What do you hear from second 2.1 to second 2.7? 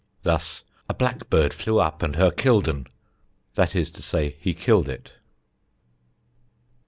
her killed